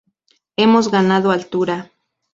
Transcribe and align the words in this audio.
Hemos 0.57 0.89
ganado 0.89 1.29
altura. 1.31 1.91